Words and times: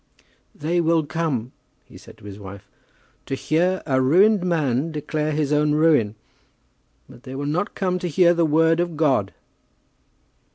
"They 0.55 0.81
will 0.81 1.05
come," 1.05 1.51
he 1.85 1.95
said 1.95 2.17
to 2.17 2.23
his 2.25 2.39
wife, 2.39 2.67
"to 3.27 3.35
hear 3.35 3.83
a 3.85 4.01
ruined 4.01 4.43
man 4.43 4.91
declare 4.91 5.31
his 5.31 5.53
own 5.53 5.73
ruin, 5.73 6.15
but 7.07 7.21
they 7.21 7.35
will 7.35 7.45
not 7.45 7.75
come 7.75 7.99
to 7.99 8.07
hear 8.07 8.33
the 8.33 8.43
word 8.43 8.79
of 8.79 8.97
God." 8.97 9.31